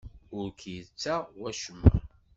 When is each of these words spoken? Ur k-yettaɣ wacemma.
Ur 0.37 0.47
k-yettaɣ 0.59 1.23
wacemma. 1.39 1.91